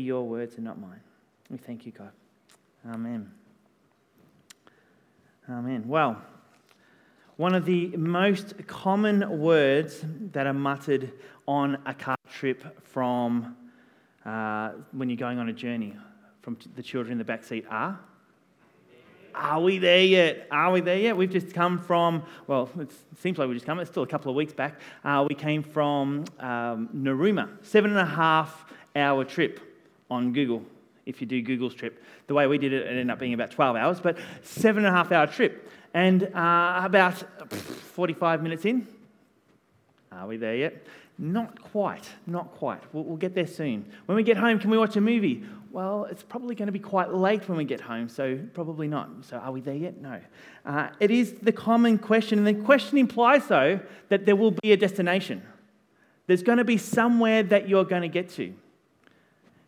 [0.00, 1.00] your words and not mine.
[1.50, 2.10] We thank you, God.
[2.88, 3.30] Amen.
[5.48, 5.84] Amen.
[5.86, 6.20] Well,
[7.36, 11.12] one of the most common words that are muttered
[11.46, 13.56] on a car trip from
[14.24, 15.96] uh, when you're going on a journey
[16.42, 17.98] from the children in the back seat are
[19.34, 20.48] are we there yet?
[20.50, 21.16] Are we there yet?
[21.16, 22.90] We've just come from, well, it
[23.20, 24.80] seems like we just come, it's still a couple of weeks back.
[25.04, 29.60] Uh, we came from um, Narooma, seven and a half hour trip
[30.10, 30.62] on Google.
[31.06, 33.50] If you do Google's trip, the way we did it, it ended up being about
[33.50, 35.68] 12 hours, but seven and a half hour trip.
[35.92, 38.86] And uh, about 45 minutes in,
[40.12, 40.86] are we there yet?
[41.18, 42.82] Not quite, not quite.
[42.92, 43.84] We'll, we'll, get there soon.
[44.06, 45.42] When we get home, can we watch a movie?
[45.70, 49.08] Well, it's probably going to be quite late when we get home, so probably not.
[49.22, 50.00] So, are we there yet?
[50.00, 50.20] No.
[50.64, 54.72] Uh, it is the common question, and the question implies, though, that there will be
[54.72, 55.42] a destination.
[56.26, 58.54] There's going to be somewhere that you're going to get to.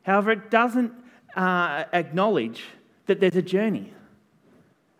[0.02, 0.92] However, it doesn't
[1.36, 2.64] uh, acknowledge
[3.06, 3.92] that there's a journey,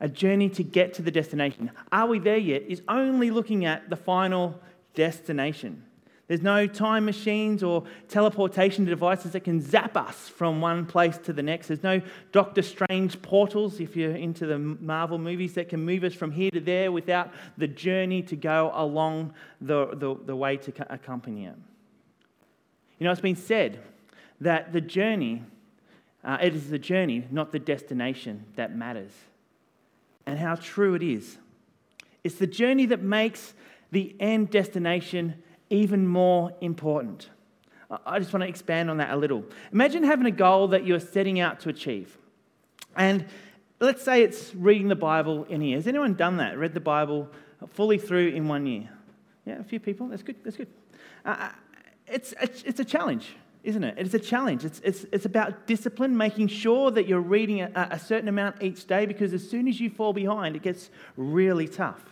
[0.01, 1.71] a journey to get to the destination.
[1.91, 2.63] Are we there yet?
[2.69, 4.61] Is only looking at the final
[4.95, 5.85] destination.
[6.29, 11.33] There's no time machines or teleportation devices that can zap us from one place to
[11.33, 11.67] the next.
[11.67, 12.01] There's no
[12.31, 16.51] Doctor Strange portals, if you're into the Marvel movies, that can move us from here
[16.53, 21.57] to there without the journey to go along the, the, the way to accompany it.
[22.99, 23.83] You know, it's been said
[24.43, 25.43] that the journey,
[26.25, 29.13] uh, it is the journey, not the destination, that matters.
[30.27, 31.39] And how true it is.
[32.25, 33.55] It's the journey that makes
[33.91, 37.29] the end destination even more important.
[38.07, 39.45] I just want to expand on that a little.
[39.73, 42.17] Imagine having a goal that you're setting out to achieve.
[42.97, 43.27] And
[43.81, 45.77] let's say it's reading the Bible in a year.
[45.77, 46.57] Has anyone done that?
[46.57, 47.29] Read the Bible
[47.69, 48.89] fully through in one year?
[49.45, 50.09] Yeah, a few people.
[50.09, 50.37] That's good.
[50.43, 50.69] That's good.
[51.25, 51.49] Uh, uh
[52.07, 53.95] it's, it's a challenge, isn't it?
[53.97, 54.65] It's a challenge.
[54.65, 58.87] It's, it's, it's about discipline, making sure that you're reading a, a certain amount each
[58.87, 62.03] day because as soon as you fall behind, it gets really tough.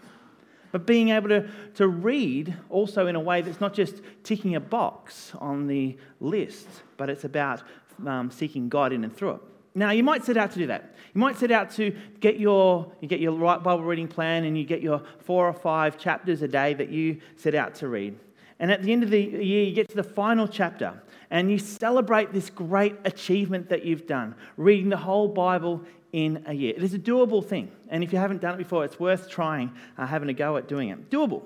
[0.72, 4.60] But being able to, to read also in a way that's not just ticking a
[4.60, 7.62] box on the list, but it's about
[8.06, 9.40] um, seeking God in and through it.
[9.74, 10.94] Now, you might set out to do that.
[11.14, 14.56] You might set out to get your, you get your right Bible reading plan and
[14.58, 18.16] you get your four or five chapters a day that you set out to read.
[18.60, 21.58] And at the end of the year, you get to the final chapter and you
[21.58, 25.82] celebrate this great achievement that you've done, reading the whole Bible
[26.12, 26.74] in a year.
[26.76, 27.70] It is a doable thing.
[27.88, 30.68] And if you haven't done it before, it's worth trying, uh, having a go at
[30.68, 31.10] doing it.
[31.10, 31.42] Doable.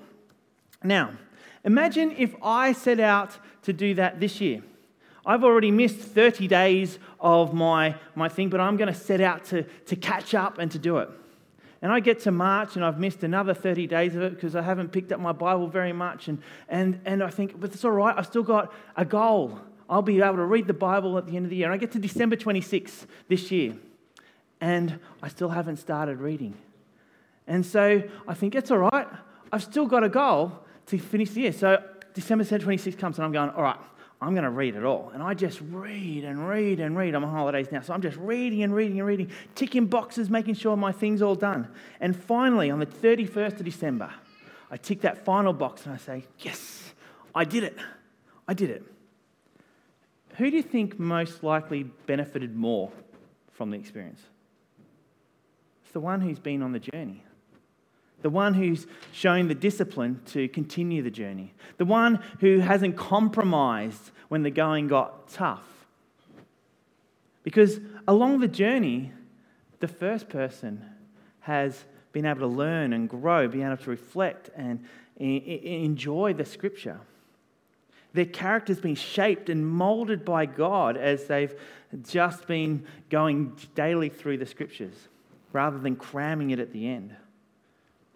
[0.83, 1.13] Now,
[1.63, 4.61] imagine if I set out to do that this year.
[5.25, 9.45] I've already missed 30 days of my, my thing, but I'm going to set out
[9.45, 11.09] to, to catch up and to do it.
[11.85, 14.63] And I get to March and I've missed another 30 days of it because I
[14.63, 16.27] haven't picked up my Bible very much.
[16.27, 19.59] And, and, and I think, but it's all right, I've still got a goal.
[19.87, 21.67] I'll be able to read the Bible at the end of the year.
[21.67, 23.75] And I get to December 26th this year
[24.59, 26.55] and I still haven't started reading.
[27.45, 29.07] And so I think it's all right.
[29.51, 30.53] I've still got a goal
[30.87, 31.53] to finish the year.
[31.53, 31.83] So
[32.15, 33.77] December 26th comes and I'm going, all right,
[34.21, 35.11] I'm going to read it all.
[35.13, 37.15] And I just read and read and read.
[37.15, 37.81] I'm on holidays now.
[37.81, 41.35] So I'm just reading and reading and reading, ticking boxes, making sure my thing's all
[41.35, 41.67] done.
[41.99, 44.11] And finally, on the 31st of December,
[44.71, 46.93] I tick that final box and I say, yes,
[47.33, 47.77] I did it.
[48.47, 48.83] I did it.
[50.37, 52.91] Who do you think most likely benefited more
[53.51, 54.21] from the experience?
[55.83, 57.23] It's the one who's been on the journey,
[58.21, 64.11] the one who's shown the discipline to continue the journey, the one who hasn't compromised
[64.29, 65.63] when the going got tough.
[67.43, 69.11] Because along the journey,
[69.79, 70.83] the first person
[71.41, 74.83] has been able to learn and grow, being able to reflect and
[75.17, 76.99] enjoy the scripture.
[78.13, 81.53] Their character's been shaped and molded by God as they've
[82.07, 84.95] just been going daily through the scriptures
[85.51, 87.15] rather than cramming it at the end.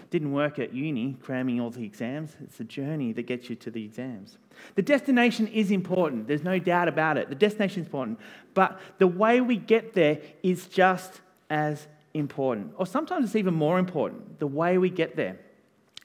[0.09, 2.36] Didn't work at uni, cramming all the exams.
[2.44, 4.38] It's the journey that gets you to the exams.
[4.75, 7.30] The destination is important, there's no doubt about it.
[7.30, 8.20] The destination is important,
[8.53, 13.79] but the way we get there is just as important, or sometimes it's even more
[13.79, 15.38] important, the way we get there.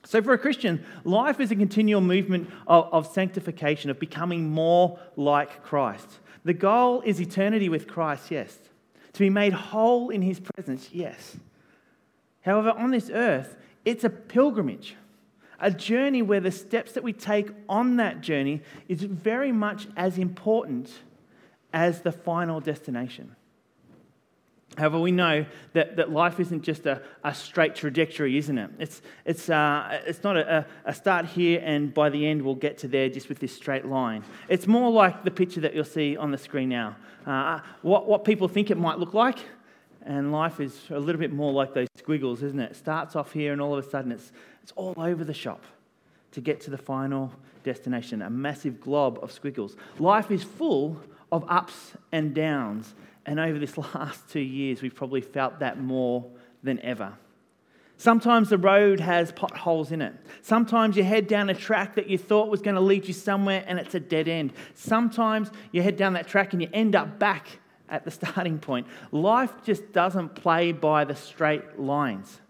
[0.06, 4.98] So, for a Christian, life is a continual movement of, of, sanctification, of becoming more
[5.16, 6.20] like Christ.
[6.44, 8.58] The goal is eternity with Christ, yes.
[9.14, 11.36] To be made whole in his presence, yes.
[12.42, 14.96] However, on this earth, it's a pilgrimage,
[15.60, 20.18] a journey where the steps that we take on that journey is very much as
[20.18, 20.90] important
[21.72, 23.34] as the final destination.
[24.76, 28.70] However, we know that, that life isn't just a, a straight trajectory, isn't it?
[28.78, 32.78] It's, it's, uh, it's not a, a start here and by the end we'll get
[32.78, 34.24] to there just with this straight line.
[34.48, 36.96] It's more like the picture that you'll see on the screen now.
[37.24, 39.38] Uh, what, what people think it might look like,
[40.04, 42.72] and life is a little bit more like those squiggles, isn't it?
[42.72, 45.62] It starts off here and all of a sudden it's, it's all over the shop
[46.32, 49.76] to get to the final destination, a massive glob of squiggles.
[49.98, 51.00] Life is full
[51.32, 52.94] of ups and downs
[53.26, 56.26] and over this last two years, we've probably felt that more
[56.62, 57.14] than ever.
[57.96, 60.14] Sometimes the road has potholes in it.
[60.42, 63.64] Sometimes you head down a track that you thought was going to lead you somewhere
[63.66, 64.52] and it's a dead end.
[64.74, 68.86] Sometimes you head down that track and you end up back at the starting point.
[69.12, 72.40] Life just doesn't play by the straight lines.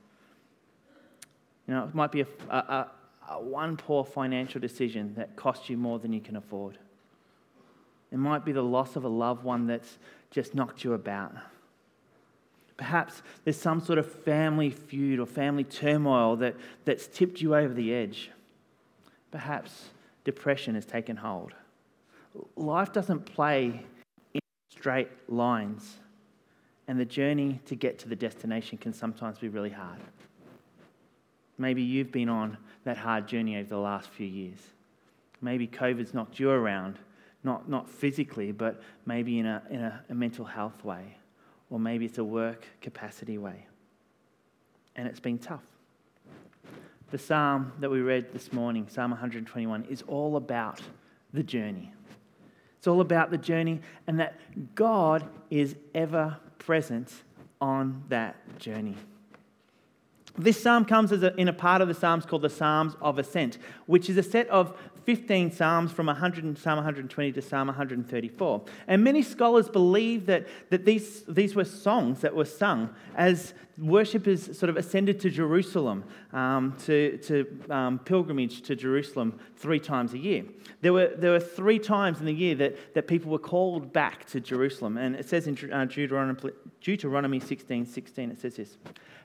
[1.67, 2.87] You know, it might be a, a,
[3.31, 6.79] a one poor financial decision that costs you more than you can afford.
[8.13, 9.99] It might be the loss of a loved one that's
[10.31, 11.35] just knocked you about.
[12.77, 17.73] Perhaps there's some sort of family feud or family turmoil that, that's tipped you over
[17.73, 18.31] the edge.
[19.31, 19.91] Perhaps
[20.25, 21.55] depression has taken hold.
[22.57, 23.85] Life doesn't play
[24.85, 25.97] straight lines,
[26.89, 29.99] and the journey to get to the destination can sometimes be really hard.
[31.57, 34.59] Maybe you've been on that hard journey over the last few years.
[35.41, 36.99] Maybe COVID's knocked you around
[37.45, 41.17] not, not physically, but maybe in, a, in a, a mental health way,
[41.71, 43.67] or maybe it's a work capacity way.
[44.97, 45.65] And it's been tough.
[47.11, 50.83] The psalm that we read this morning, Psalm 121, is all about
[51.33, 51.91] the journey.
[52.85, 54.39] It's all about the journey and that
[54.75, 57.11] God is ever present
[57.59, 58.95] on that journey.
[60.37, 63.57] This psalm comes a, in a part of the Psalms called the Psalms of Ascent,
[63.87, 68.63] which is a set of 15 Psalms from 100, Psalm 120 to Psalm 134.
[68.89, 74.57] And many scholars believe that, that these, these were songs that were sung as worshippers
[74.57, 80.19] sort of ascended to Jerusalem, um, to, to um, pilgrimage to Jerusalem three times a
[80.19, 80.45] year.
[80.81, 84.27] There were, there were three times in the year that, that people were called back
[84.27, 84.97] to Jerusalem.
[84.97, 88.79] And it says in uh, Deuteronomy, Deuteronomy 16 16, it says this.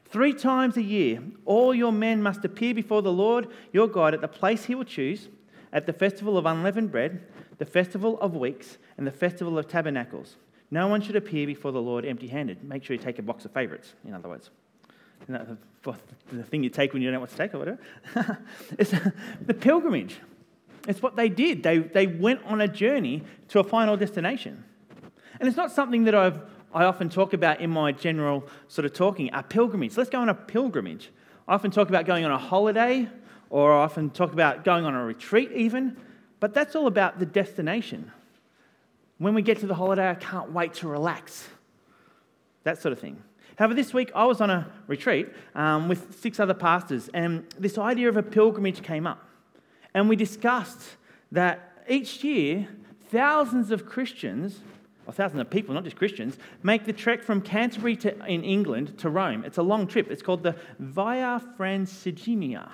[0.06, 4.22] Three times a year, all your men must appear before the Lord your God at
[4.22, 5.30] the place he will choose
[5.72, 7.22] at the festival of unleavened bread,
[7.58, 10.38] the festival of weeks, and the festival of tabernacles.
[10.72, 12.64] No one should appear before the Lord empty handed.
[12.64, 14.50] Make sure you take a box of favorites, in other words.
[15.28, 17.80] the thing you take when you don't know what to take or whatever.
[18.78, 18.92] it's
[19.46, 20.18] the pilgrimage.
[20.88, 21.64] It's what they did.
[21.64, 24.64] They, they went on a journey to a final destination.
[25.40, 26.42] And it's not something that I've,
[26.74, 29.98] I often talk about in my general sort of talking, a pilgrimage.
[29.98, 31.12] Let's go on a pilgrimage.
[31.48, 33.08] I often talk about going on a holiday
[33.50, 35.98] or I often talk about going on a retreat, even,
[36.40, 38.12] but that's all about the destination.
[39.18, 41.48] When we get to the holiday, I can't wait to relax.
[42.64, 43.22] That sort of thing.
[43.58, 47.78] However, this week I was on a retreat um, with six other pastors, and this
[47.78, 49.26] idea of a pilgrimage came up.
[49.94, 50.82] And we discussed
[51.32, 52.68] that each year,
[53.12, 54.60] thousands of Christians,
[55.08, 58.98] or thousands of people, not just Christians, make the trek from Canterbury to, in England
[59.00, 59.44] to Rome.
[59.44, 60.10] It's a long trip.
[60.10, 62.70] It's called the Via Francigena.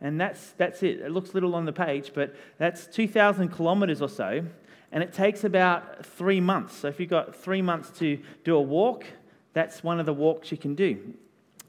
[0.00, 1.00] And that's, that's it.
[1.00, 4.44] It looks little on the page, but that's 2,000 kilometers or so.
[4.92, 6.76] And it takes about three months.
[6.76, 9.04] So if you've got three months to do a walk,
[9.52, 11.14] that's one of the walks you can do.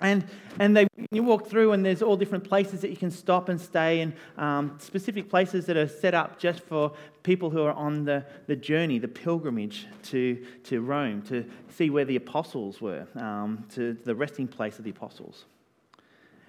[0.02, 0.26] And,
[0.60, 3.60] and they, you walk through, and there's all different places that you can stop and
[3.60, 6.94] stay, and um, specific places that are set up just for
[7.24, 12.06] people who are on the, the journey, the pilgrimage to, to Rome, to see where
[12.06, 15.46] the apostles were, um, to the resting place of the apostles.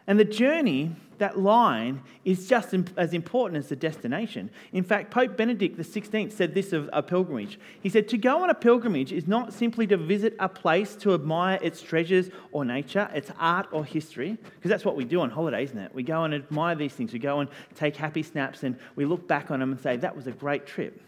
[0.07, 4.50] And the journey, that line, is just as important as the destination.
[4.73, 7.59] In fact, Pope Benedict XVI said this of a pilgrimage.
[7.83, 11.14] He said, To go on a pilgrimage is not simply to visit a place to
[11.14, 15.30] admire its treasures or nature, its art or history, because that's what we do on
[15.30, 15.95] holiday, isn't it?
[15.95, 17.12] We go and admire these things.
[17.12, 20.16] We go and take happy snaps and we look back on them and say, That
[20.16, 21.00] was a great trip.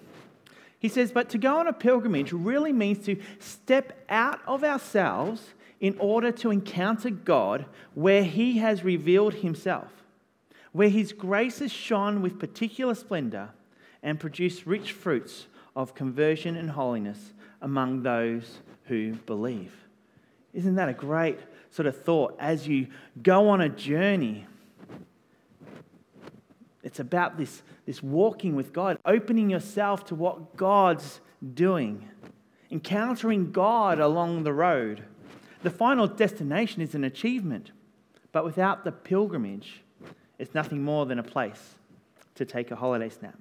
[0.79, 5.55] He says, But to go on a pilgrimage really means to step out of ourselves
[5.83, 9.89] in order to encounter God where He has revealed Himself,
[10.71, 13.51] where His grace has shone with particular splendor
[14.03, 19.75] and produced rich fruits of conversion and holiness among those who believe.
[20.55, 22.87] Isn't that a great sort of thought as you
[23.21, 24.47] go on a journey?
[26.85, 31.21] It's about this, this walking with God, opening yourself to what God's
[31.55, 32.09] doing,
[32.71, 35.03] encountering God along the road.
[35.62, 37.71] The final destination is an achievement,
[38.33, 39.83] but without the pilgrimage,
[40.38, 41.76] it's nothing more than a place
[42.35, 43.38] to take a holiday snap.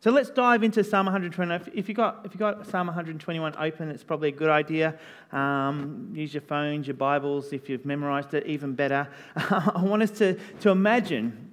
[0.00, 1.72] So let's dive into Psalm 121.
[1.74, 4.96] If you've got, if you got Psalm 121 open, it's probably a good idea.
[5.32, 9.08] Um, use your phones, your Bibles, if you've memorized it, even better.
[9.36, 11.47] I want us to, to imagine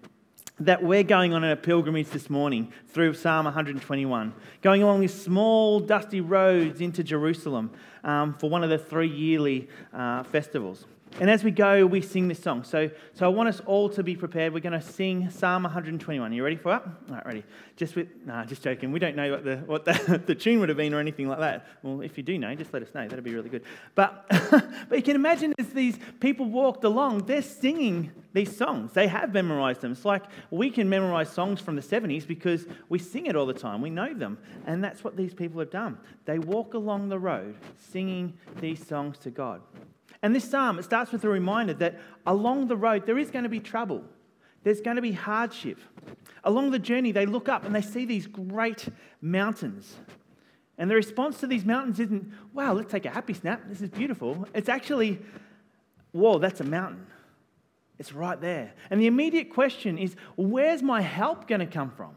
[0.60, 5.82] that we're going on a pilgrimage this morning through Psalm 121, going along these small,
[5.82, 7.72] dusty roads into Jerusalem
[8.06, 10.86] um, for one of the three yearly uh, festivals.
[11.18, 12.66] And as we go, we sing this song.
[12.66, 14.54] So, so I want us all to be prepared.
[14.54, 16.30] We're going to sing Psalm 121.
[16.30, 16.82] Are you ready for it?
[17.10, 17.44] All right, ready.
[17.78, 18.92] Just with, nah, just joking.
[18.92, 21.40] We don't know what the, what the, the tune would have been or anything like
[21.40, 21.68] that.
[21.84, 23.08] Well, if you do know, just let us know.
[23.08, 23.64] That'd be really good.
[23.96, 24.26] But,
[24.90, 28.92] but you can imagine as these people walked along, they're singing these songs.
[28.92, 29.94] They have memorized them.
[29.94, 33.54] It's like we can memorize songs from the 70s because we sing it all the
[33.54, 33.82] time.
[33.82, 34.38] We know them.
[34.66, 35.98] And that's what these people have done.
[36.26, 39.62] They walk along the road singing these songs to God.
[40.26, 43.44] And this psalm, it starts with a reminder that along the road there is going
[43.44, 44.04] to be trouble.
[44.64, 45.78] There's going to be hardship.
[46.44, 48.88] Along the journey, they look up and they see these great
[49.22, 49.98] mountains.
[50.80, 53.66] And the response to these mountains isn't, wow, let's take a happy snap.
[53.68, 54.48] This is beautiful.
[54.56, 55.20] It's actually,
[56.12, 57.06] whoa, that's a mountain.
[58.00, 58.74] It's right there.
[58.90, 62.16] And the immediate question is, where's my help going to come from?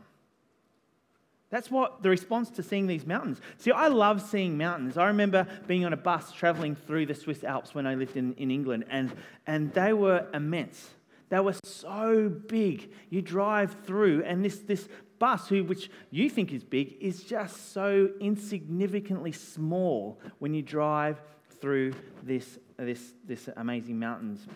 [1.51, 3.41] That's what the response to seeing these mountains.
[3.57, 4.99] See, I love seeing mountains.
[4.99, 8.35] I remember being on a bus traveling through the Swiss Alps when I lived in,
[8.35, 9.13] in England, and,
[9.47, 10.91] and they were immense.
[11.31, 12.91] They were so big.
[13.09, 14.89] You drive through, and this, this
[15.19, 21.21] bus, who, which you think is big, is just so insignificantly small when you drive
[21.61, 24.47] through this, this, this amazing mountains.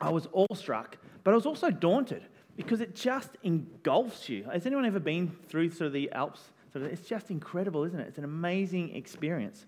[0.00, 2.24] I was awestruck, but I was also daunted
[2.56, 4.44] because it just engulfs you.
[4.44, 6.40] Has anyone ever been through sort of the Alps?
[6.74, 8.08] It's just incredible, isn't it?
[8.08, 9.66] It's an amazing experience.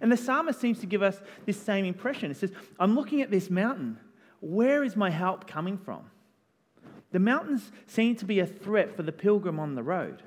[0.00, 2.30] And the psalmist seems to give us this same impression.
[2.30, 3.98] It says, I'm looking at this mountain.
[4.40, 6.10] Where is my help coming from?
[7.10, 10.22] The mountains seem to be a threat for the pilgrim on the road.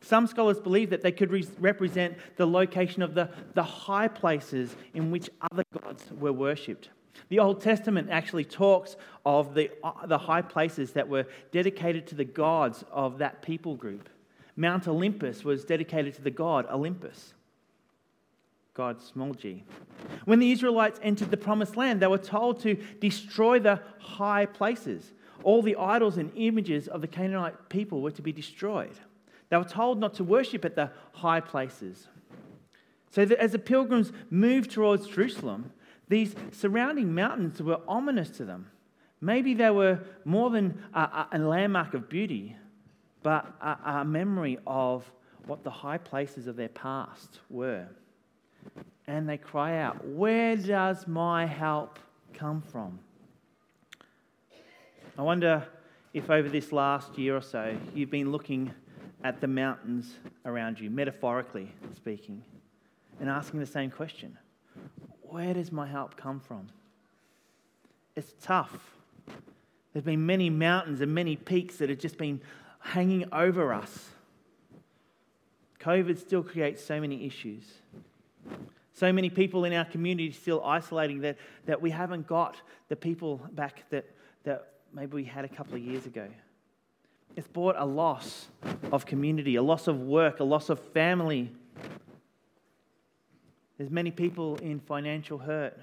[0.00, 4.74] Some scholars believe that they could re- represent the location of the, the high places
[4.94, 6.90] in which other gods were worshipped.
[7.28, 12.14] The Old Testament actually talks of the, uh, the high places that were dedicated to
[12.14, 14.08] the gods of that people group.
[14.56, 17.34] Mount Olympus was dedicated to the god Olympus,
[18.74, 19.64] God small g.
[20.24, 25.12] When the Israelites entered the promised land, they were told to destroy the high places.
[25.42, 28.98] All the idols and images of the Canaanite people were to be destroyed.
[29.48, 32.08] They were told not to worship at the high places.
[33.10, 35.72] So that as the pilgrims moved towards Jerusalem,
[36.08, 38.70] these surrounding mountains were ominous to them.
[39.20, 42.56] Maybe they were more than a, a landmark of beauty,
[43.22, 45.10] but a, a memory of
[45.46, 47.86] what the high places of their past were.
[49.06, 51.98] And they cry out, Where does my help
[52.34, 52.98] come from?
[55.16, 55.66] I wonder
[56.14, 58.72] if over this last year or so you've been looking
[59.24, 62.42] at the mountains around you, metaphorically speaking,
[63.20, 64.36] and asking the same question
[65.32, 66.68] where does my help come from?
[68.14, 68.96] It's tough.
[69.92, 72.40] There's been many mountains and many peaks that have just been
[72.80, 74.10] hanging over us.
[75.80, 77.64] COVID still creates so many issues.
[78.94, 81.36] So many people in our community still isolating that,
[81.66, 82.56] that we haven't got
[82.88, 84.04] the people back that,
[84.44, 86.28] that maybe we had a couple of years ago.
[87.34, 88.48] It's brought a loss
[88.92, 91.50] of community, a loss of work, a loss of family,
[93.78, 95.78] there's many people in financial hurt.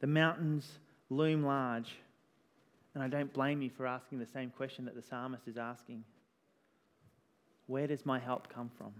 [0.00, 0.68] The mountains
[1.10, 1.96] loom large.
[2.94, 6.04] And I don't blame you for asking the same question that the psalmist is asking
[7.66, 8.92] Where does my help come from?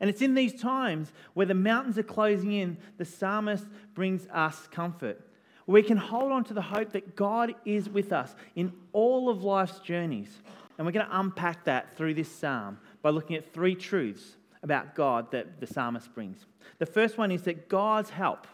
[0.00, 4.68] And it's in these times where the mountains are closing in, the psalmist brings us
[4.70, 5.20] comfort.
[5.66, 9.44] We can hold on to the hope that God is with us in all of
[9.44, 10.28] life's journeys.
[10.76, 14.96] And we're going to unpack that through this psalm by looking at three truths about
[14.96, 16.44] God that the psalmist brings.
[16.80, 18.48] The first one is that God's help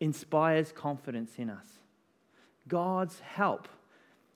[0.00, 1.66] inspires confidence in us.
[2.68, 3.68] God's help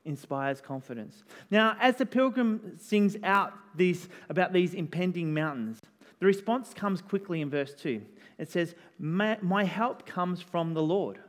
[0.05, 1.23] inspires confidence.
[1.51, 5.81] Now, as the pilgrim sings out these, about these impending mountains,
[6.19, 8.03] the response comes quickly in verse 2.
[8.39, 11.21] It says, My help comes from the Lord.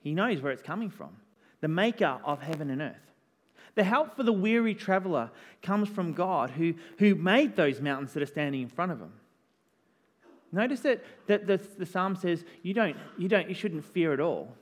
[0.00, 1.16] He knows where it's coming from,
[1.60, 3.11] the maker of heaven and earth.
[3.74, 5.30] The help for the weary traveler
[5.62, 9.12] comes from God who, who made those mountains that are standing in front of him.
[10.52, 14.20] Notice that, that the, the psalm says you, don't, you, don't, you shouldn't fear at
[14.20, 14.54] all.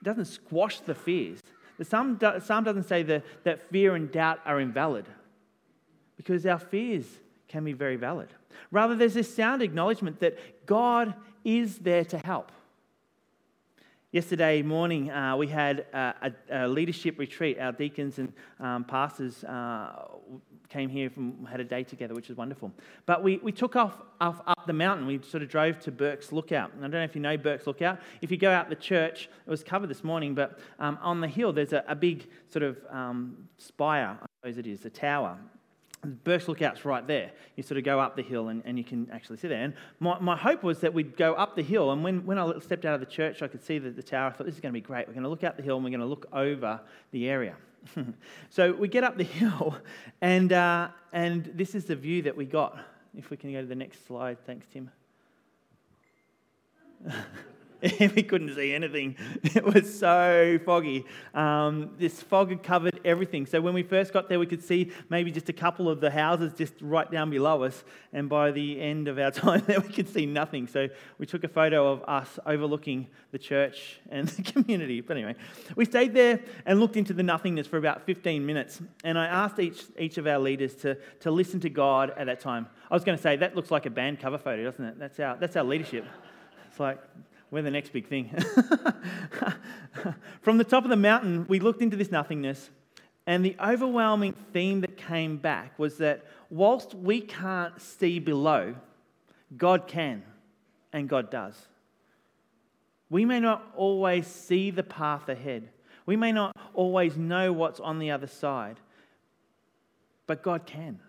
[0.00, 1.40] It doesn't squash the fears.
[1.78, 5.06] The psalm, do, psalm doesn't say that, that fear and doubt are invalid
[6.16, 7.06] because our fears
[7.46, 8.28] can be very valid.
[8.72, 12.50] Rather, there's this sound acknowledgement that God is there to help.
[14.10, 17.58] Yesterday morning, uh, we had a, a, a, leadership retreat.
[17.58, 20.06] Our deacons and um, pastors uh,
[20.70, 22.72] came here from had a day together, which was wonderful.
[23.04, 25.06] But we, we took off, off up the mountain.
[25.06, 26.72] We sort of drove to Burke's Lookout.
[26.72, 28.00] And I don't know if you know Burke's Lookout.
[28.22, 31.28] If you go out the church, it was covered this morning, but um, on the
[31.28, 35.38] hill there's a, a big sort of um, spire, I suppose it is, a tower.
[36.04, 37.32] Burke's Lookout's right there.
[37.56, 39.62] You sort of go up the hill and, and you can actually see there.
[39.62, 41.90] And my, my hope was that we'd go up the hill.
[41.90, 44.28] And when, when I stepped out of the church, I could see the, the tower.
[44.28, 45.08] I thought, this is going to be great.
[45.08, 47.56] We're going to look out the hill and we're going to look over the area.
[48.50, 49.76] so we get up the hill,
[50.20, 52.78] and, uh, and this is the view that we got.
[53.16, 54.38] If we can go to the next slide.
[54.46, 54.90] Thanks, Tim.
[58.00, 59.16] we couldn't see anything.
[59.58, 61.04] It was so foggy.
[61.34, 63.46] Um, this fog had covered everything.
[63.46, 66.10] So when we first got there, we could see maybe just a couple of the
[66.10, 67.84] houses just right down below us.
[68.12, 70.66] And by the end of our time there, we could see nothing.
[70.66, 75.00] So we took a photo of us overlooking the church and the community.
[75.00, 75.34] But anyway,
[75.76, 78.80] we stayed there and looked into the nothingness for about 15 minutes.
[79.04, 82.40] And I asked each, each of our leaders to, to listen to God at that
[82.40, 82.66] time.
[82.90, 84.98] I was going to say, that looks like a band cover photo, doesn't it?
[84.98, 86.04] That's our, that's our leadership.
[86.68, 86.98] It's like,
[87.50, 88.30] we're the next big thing.
[90.42, 92.70] From the top of the mountain, we looked into this nothingness,
[93.26, 98.74] and the overwhelming theme that came back was that whilst we can't see below,
[99.56, 100.22] God can,
[100.92, 101.54] and God does.
[103.10, 105.70] We may not always see the path ahead,
[106.06, 108.76] we may not always know what's on the other side,
[110.26, 111.00] but God can.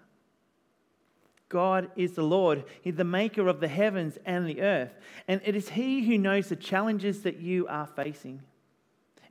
[1.50, 2.64] God is the Lord.
[2.82, 4.94] He's the maker of the heavens and the earth.
[5.28, 8.42] And it is He who knows the challenges that you are facing.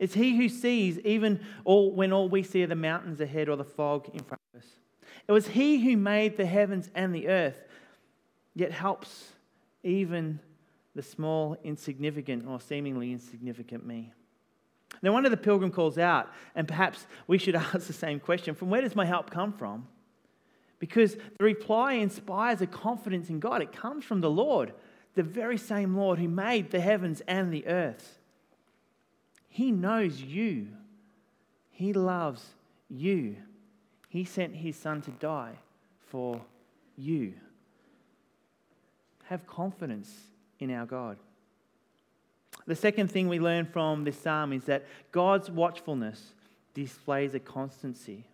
[0.00, 3.56] It's He who sees even all, when all we see are the mountains ahead or
[3.56, 4.66] the fog in front of us.
[5.28, 7.62] It was He who made the heavens and the earth,
[8.54, 9.32] yet helps
[9.84, 10.40] even
[10.96, 14.12] the small, insignificant, or seemingly insignificant me.
[15.02, 18.56] Now, one of the pilgrim calls out, and perhaps we should ask the same question
[18.56, 19.86] from where does my help come from?
[20.78, 23.62] Because the reply inspires a confidence in God.
[23.62, 24.72] It comes from the Lord,
[25.14, 28.18] the very same Lord who made the heavens and the earth.
[29.48, 30.68] He knows you,
[31.70, 32.44] He loves
[32.88, 33.36] you.
[34.08, 35.54] He sent His Son to die
[36.06, 36.40] for
[36.96, 37.34] you.
[39.24, 40.10] Have confidence
[40.60, 41.18] in our God.
[42.66, 46.32] The second thing we learn from this psalm is that God's watchfulness
[46.74, 48.24] displays a constancy.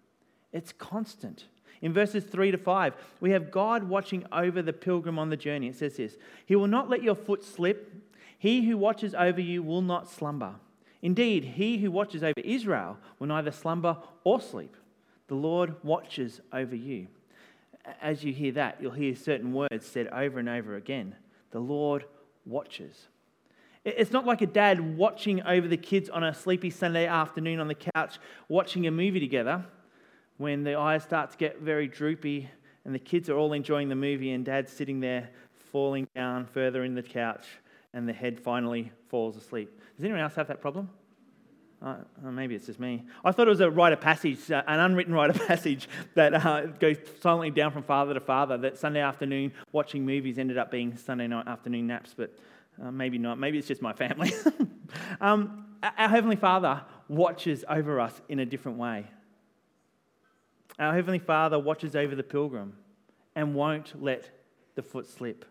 [0.52, 1.44] It's constant.
[1.85, 5.68] In verses 3 to 5, we have God watching over the pilgrim on the journey.
[5.68, 6.16] It says this
[6.47, 7.92] He will not let your foot slip.
[8.38, 10.55] He who watches over you will not slumber.
[11.03, 14.75] Indeed, he who watches over Israel will neither slumber or sleep.
[15.29, 17.09] The Lord watches over you.
[18.01, 21.14] As you hear that, you'll hear certain words said over and over again.
[21.51, 22.07] The Lord
[22.47, 23.09] watches.
[23.85, 27.68] It's not like a dad watching over the kids on a sleepy Sunday afternoon on
[27.68, 28.18] the couch
[28.49, 29.66] watching a movie together
[30.37, 32.49] when the eyes start to get very droopy
[32.85, 35.31] and the kids are all enjoying the movie and dad's sitting there
[35.73, 37.47] falling down further in the couch
[37.92, 39.70] and the head finally falls asleep.
[39.97, 40.90] Does anyone else have that problem?
[41.85, 43.03] Uh, maybe it's just me.
[43.25, 46.35] I thought it was a rite of passage, uh, an unwritten rite of passage that
[46.35, 48.57] uh, goes silently down from father to father.
[48.57, 52.37] That Sunday afternoon watching movies ended up being Sunday night afternoon naps, but
[52.83, 53.38] uh, maybe not.
[53.38, 54.33] Maybe it's just my family.
[55.20, 59.07] um, our Heavenly Father watches over us in a different way.
[60.78, 62.76] Our Heavenly Father watches over the pilgrim
[63.34, 64.30] and won't let
[64.74, 65.44] the foot slip.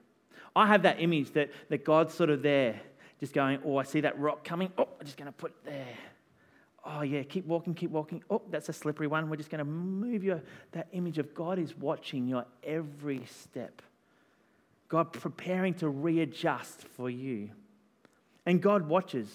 [0.55, 2.79] I have that image that, that God's sort of there,
[3.19, 4.71] just going, Oh, I see that rock coming.
[4.77, 5.97] Oh, I'm just going to put it there.
[6.85, 8.21] Oh, yeah, keep walking, keep walking.
[8.29, 9.29] Oh, that's a slippery one.
[9.29, 10.41] We're just going to move you.
[10.73, 13.81] That image of God is watching your every step.
[14.89, 17.51] God preparing to readjust for you.
[18.45, 19.29] And God watches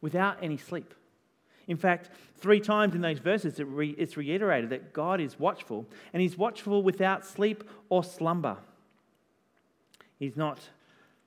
[0.00, 0.94] without any sleep.
[1.66, 6.36] In fact, three times in those verses it's reiterated that God is watchful, and He's
[6.36, 8.58] watchful without sleep or slumber.
[10.18, 10.60] He's not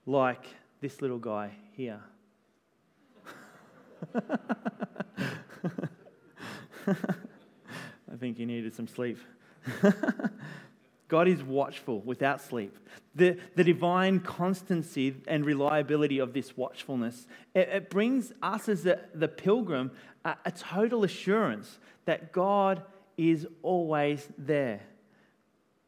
[0.06, 0.46] like
[0.82, 2.00] this little guy here.
[8.12, 9.18] I think he needed some sleep.
[11.08, 12.78] God is watchful without sleep.
[13.16, 19.28] The, the divine constancy and reliability of this watchfulness, it, it brings us as the
[19.28, 19.92] pilgrim
[20.26, 22.84] a, a total assurance that God
[23.18, 24.82] is always there.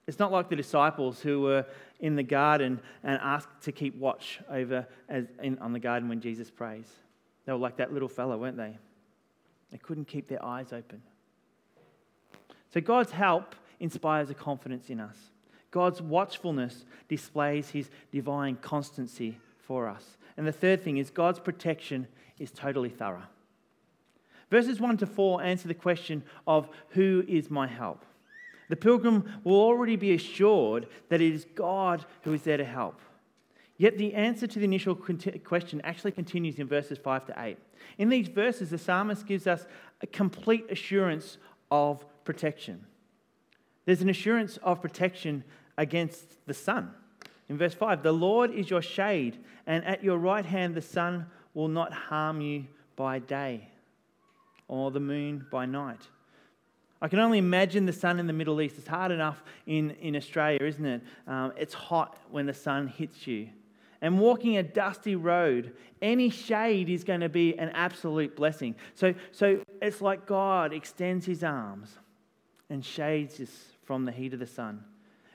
[0.08, 1.66] It's not like the disciples who were
[2.00, 6.22] in the garden and asked to keep watch over as in, on the garden when
[6.22, 6.88] Jesus prays.
[7.46, 8.78] They were like that little fellow, weren't they?
[9.72, 11.02] They couldn't keep their eyes open.
[12.74, 15.18] So God's help inspires a confidence in us.
[15.72, 20.18] God's watchfulness displays his divine constancy for us.
[20.36, 22.08] And the third thing is God's protection
[22.40, 23.28] is totally thorough.
[24.50, 28.04] Verses 1 to 4 answer the question of who is my help.
[28.70, 33.00] The pilgrim will already be assured that it is God who is there to help.
[33.78, 37.58] Yet the answer to the initial question actually continues in verses 5 to 8.
[37.98, 39.66] In these verses, the psalmist gives us
[40.02, 41.38] a complete assurance
[41.72, 42.86] of protection.
[43.86, 45.44] There's an assurance of protection
[45.78, 46.92] against the sun.
[47.48, 51.26] In verse 5, the Lord is your shade, and at your right hand the sun
[51.54, 52.66] will not harm you
[52.96, 53.70] by day,
[54.68, 56.08] or the moon by night.
[57.02, 58.76] I can only imagine the sun in the Middle East.
[58.78, 61.02] It's hard enough in, in Australia, isn't it?
[61.28, 63.50] Um, it's hot when the sun hits you
[64.02, 68.76] and walking a dusty road, any shade is going to be an absolute blessing.
[68.96, 71.98] So, so it's like God extends his arms
[72.70, 73.50] and shades us
[73.84, 74.84] from the heat of the sun.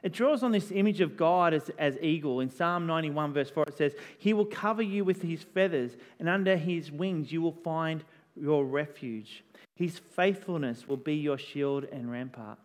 [0.03, 2.41] It draws on this image of God as, as eagle.
[2.41, 6.29] In Psalm 91, verse 4, it says, He will cover you with his feathers, and
[6.29, 8.05] under his wings you will find
[8.37, 9.43] your refuge.
[9.75, 12.59] His faithfulness will be your shield and rampart.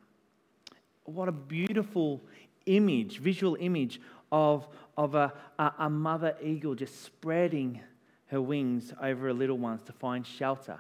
[1.05, 2.21] What a beautiful
[2.65, 4.01] image, visual image
[4.32, 7.79] of, of a, a, a mother eagle just spreading
[8.27, 10.77] her wings over her little ones to find shelter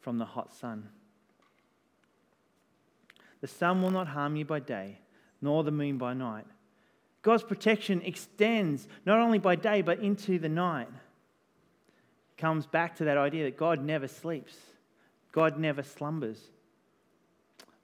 [0.00, 0.88] from the hot sun.
[3.44, 4.96] The sun will not harm you by day,
[5.42, 6.46] nor the moon by night.
[7.20, 10.88] God's protection extends not only by day, but into the night.
[10.88, 14.56] It comes back to that idea that God never sleeps,
[15.30, 16.40] God never slumbers.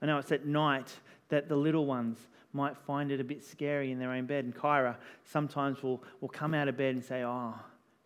[0.01, 0.91] I know it's at night
[1.29, 2.17] that the little ones
[2.53, 4.45] might find it a bit scary in their own bed.
[4.45, 4.95] And Kyra
[5.25, 7.53] sometimes will, will come out of bed and say, Oh,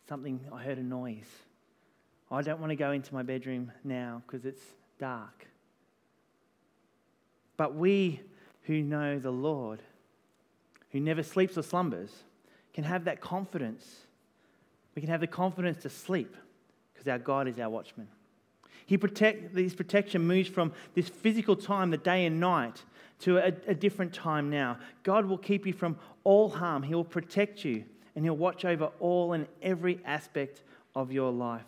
[0.10, 1.32] something, I heard a noise.
[2.30, 4.64] I don't want to go into my bedroom now because it's
[5.00, 5.48] dark.
[7.58, 8.22] But we
[8.64, 9.82] who know the Lord,
[10.92, 12.12] who never sleeps or slumbers,
[12.74, 13.86] can have that confidence.
[14.96, 16.36] We can have the confidence to sleep
[16.94, 18.08] because our God is our watchman.
[18.86, 22.84] He protect, his protection moves from this physical time, the day and night,
[23.20, 24.78] to a, a different time now.
[25.04, 26.84] God will keep you from all harm.
[26.84, 30.64] He will protect you and He'll watch over all and every aspect
[30.96, 31.66] of your life.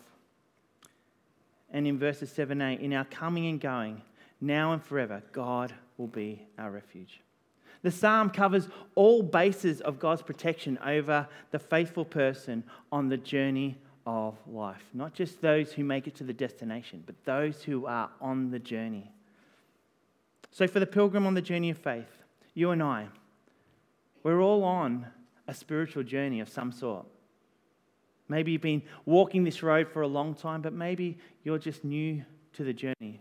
[1.70, 4.02] And in verses 7 8, in our coming and going,
[4.40, 7.20] now and forever, God will be our refuge.
[7.82, 13.76] The psalm covers all bases of God's protection over the faithful person on the journey
[14.06, 14.82] of life.
[14.94, 18.58] Not just those who make it to the destination, but those who are on the
[18.58, 19.12] journey.
[20.50, 22.24] So, for the pilgrim on the journey of faith,
[22.54, 23.06] you and I,
[24.22, 25.06] we're all on
[25.46, 27.06] a spiritual journey of some sort.
[28.28, 32.24] Maybe you've been walking this road for a long time, but maybe you're just new
[32.54, 33.20] to the journey.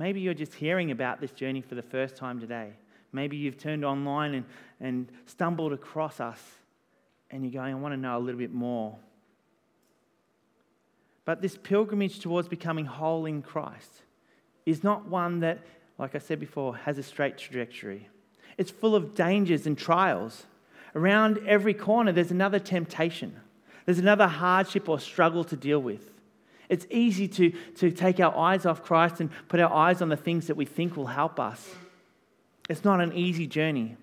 [0.00, 2.70] Maybe you're just hearing about this journey for the first time today.
[3.12, 4.44] Maybe you've turned online and,
[4.80, 6.40] and stumbled across us
[7.30, 8.96] and you're going, I want to know a little bit more.
[11.24, 14.02] But this pilgrimage towards becoming whole in Christ
[14.64, 15.58] is not one that
[16.00, 18.08] like I said before, has a straight trajectory.
[18.56, 20.46] It's full of dangers and trials.
[20.94, 23.38] Around every corner, there's another temptation,
[23.84, 26.10] there's another hardship or struggle to deal with.
[26.70, 30.16] It's easy to, to take our eyes off Christ and put our eyes on the
[30.16, 31.74] things that we think will help us.
[32.70, 33.98] It's not an easy journey.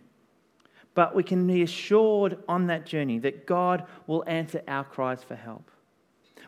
[0.93, 5.35] But we can be assured on that journey that God will answer our cries for
[5.35, 5.71] help.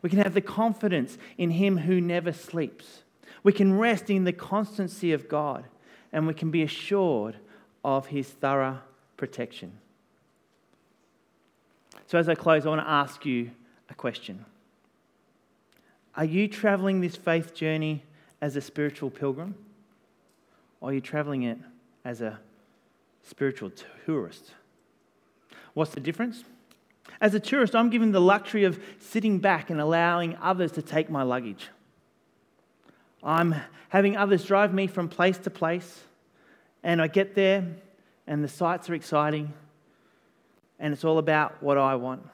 [0.03, 3.03] We can have the confidence in Him who never sleeps
[3.43, 5.65] we can rest in the constancy of God
[6.11, 7.37] and we can be assured
[7.83, 8.79] of his thorough
[9.17, 9.73] protection.
[12.07, 13.51] So, as I close, I want to ask you
[13.89, 14.45] a question
[16.19, 18.03] Are you traveling this faith journey
[18.41, 19.55] as a spiritual pilgrim?
[20.81, 21.57] Or are you traveling it
[22.03, 22.37] as a
[23.23, 23.71] spiritual
[24.05, 24.51] tourist?
[25.75, 26.43] What's the difference?
[27.21, 31.09] As a tourist, I'm given the luxury of sitting back and allowing others to take
[31.09, 31.69] my luggage.
[33.23, 33.55] I'm
[33.87, 36.03] having others drive me from place to place,
[36.83, 37.65] and I get there,
[38.27, 39.53] and the sights are exciting,
[40.79, 42.27] and it's all about what I want.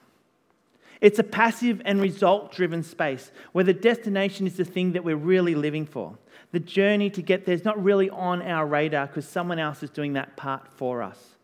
[1.02, 5.16] It's a passive and result driven space where the destination is the thing that we're
[5.16, 6.18] really living for.
[6.52, 9.90] The journey to get there is not really on our radar because someone else is
[9.90, 11.36] doing that part for us.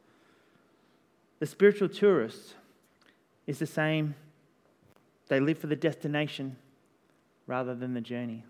[1.40, 2.56] The spiritual tourist
[3.48, 4.16] is the same.
[5.28, 6.56] They live for the destination
[7.48, 8.46] rather than the journey.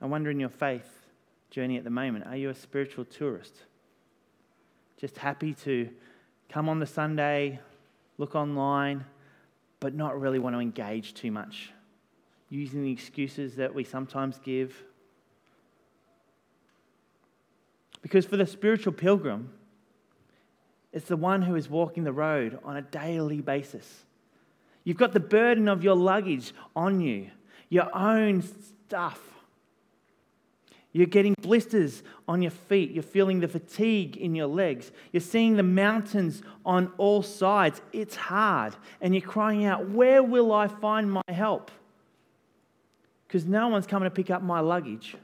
[0.00, 0.88] I wonder in your faith
[1.50, 3.54] journey at the moment, are you a spiritual tourist?
[4.98, 5.88] Just happy to
[6.48, 7.60] come on the Sunday,
[8.18, 9.04] look online,
[9.80, 11.70] but not really want to engage too much,
[12.48, 14.74] using the excuses that we sometimes give.
[18.02, 19.52] Because for the spiritual pilgrim,
[20.92, 24.04] it's the one who is walking the road on a daily basis.
[24.84, 27.30] You've got the burden of your luggage on you,
[27.68, 29.33] your own stuff
[30.94, 32.92] You're getting blisters on your feet.
[32.92, 34.92] You're feeling the fatigue in your legs.
[35.10, 37.82] You're seeing the mountains on all sides.
[37.92, 38.76] It's hard.
[39.00, 41.72] And you're crying out, Where will I find my help?
[43.26, 45.16] Because no one's coming to pick up my luggage.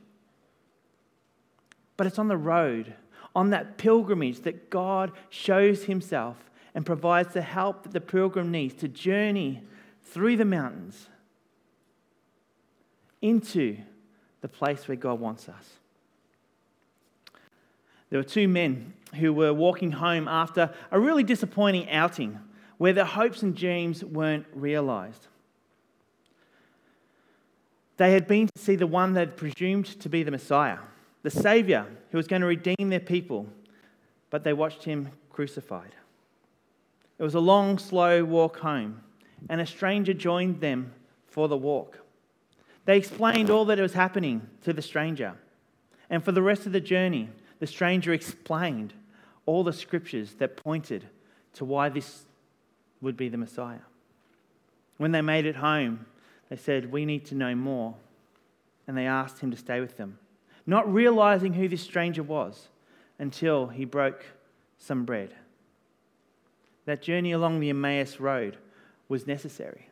[1.96, 2.92] But it's on the road,
[3.36, 8.74] on that pilgrimage, that God shows Himself and provides the help that the pilgrim needs
[8.74, 9.62] to journey
[10.02, 11.06] through the mountains
[13.22, 13.76] into
[14.40, 15.70] the place where God wants us.
[18.10, 22.38] There were two men who were walking home after a really disappointing outing
[22.78, 25.26] where their hopes and dreams weren't realized.
[27.98, 30.78] They had been to see the one had presumed to be the Messiah,
[31.22, 33.46] the Savior who was going to redeem their people,
[34.30, 35.94] but they watched him crucified.
[37.18, 39.02] It was a long, slow walk home,
[39.50, 40.94] and a stranger joined them
[41.26, 41.98] for the walk.
[42.84, 45.34] They explained all that was happening to the stranger.
[46.08, 48.94] And for the rest of the journey, the stranger explained
[49.46, 51.06] all the scriptures that pointed
[51.54, 52.24] to why this
[53.00, 53.80] would be the Messiah.
[54.96, 56.06] When they made it home,
[56.48, 57.94] they said, We need to know more.
[58.86, 60.18] And they asked him to stay with them,
[60.66, 62.68] not realizing who this stranger was
[63.18, 64.24] until he broke
[64.78, 65.34] some bread.
[66.86, 68.56] That journey along the Emmaus Road
[69.08, 69.89] was necessary.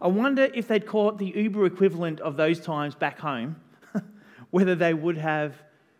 [0.00, 3.56] I wonder if they'd call it the Uber equivalent of those times back home,
[4.50, 5.54] whether they would have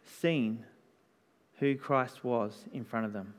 [0.04, 0.64] seen
[1.58, 3.34] who Christ was in front of them.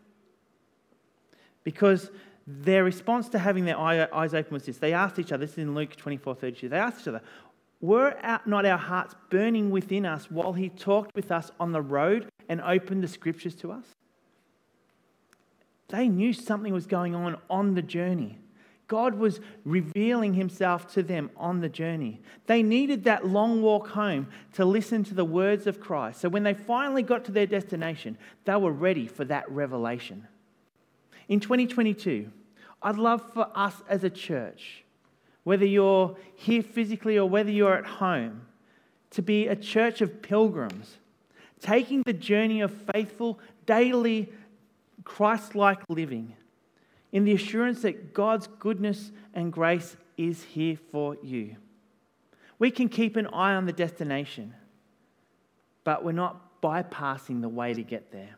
[1.64, 2.10] Because
[2.48, 4.78] their response to having their eyes open was this.
[4.78, 7.22] They asked each other, this is in Luke 24 32, they asked each other,
[7.82, 8.16] Were
[8.46, 12.62] not our hearts burning within us while he talked with us on the road and
[12.62, 13.86] opened the scriptures to us?
[15.90, 18.40] They knew something was going on on the journey.
[18.88, 22.22] God was revealing himself to them on the journey.
[22.46, 26.22] They needed that long walk home to listen to the words of Christ.
[26.22, 30.28] So when they finally got to their destination, they were ready for that revelation.
[31.28, 32.30] In 2022,
[32.84, 34.84] I'd love for us as a church,
[35.44, 38.46] whether you're here physically or whether you're at home,
[39.12, 40.98] to be a church of pilgrims,
[41.60, 44.32] taking the journey of faithful, daily,
[45.04, 46.36] Christ like living
[47.16, 51.56] in the assurance that God's goodness and grace is here for you.
[52.60, 54.54] We can keep an eye on the destination,
[55.86, 58.36] but we're not bypassing the way to get there.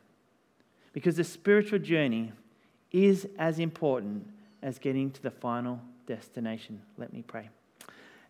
[0.93, 2.33] Because the spiritual journey
[2.91, 4.27] is as important
[4.61, 6.79] as getting to the final destination.
[6.99, 7.49] Let me pray.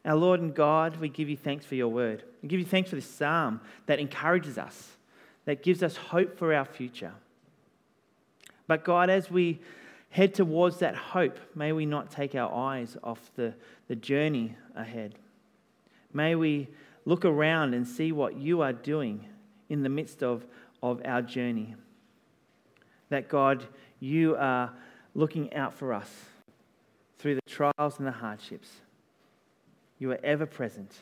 [0.06, 2.24] Our Lord and God, we give you thanks for your word.
[2.42, 4.96] We give you thanks for this psalm that encourages us,
[5.44, 7.12] that gives us hope for our future.
[8.66, 9.60] But God, as we
[10.10, 13.54] head towards that hope, may we not take our eyes off the,
[13.88, 15.16] the journey ahead.
[16.14, 16.70] May we
[17.06, 19.26] look around and see what you are doing
[19.70, 20.46] in the midst of,
[20.82, 21.76] of our journey.
[23.10, 23.66] That God,
[24.00, 24.74] you are
[25.14, 26.10] looking out for us
[27.18, 28.70] through the trials and the hardships.
[30.00, 30.94] You are ever present,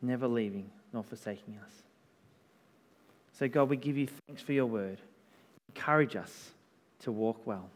[0.00, 1.72] never leaving nor forsaking us.
[3.32, 4.98] So, God, we give you thanks for your word.
[5.74, 6.50] Encourage us
[7.00, 7.70] to walk well.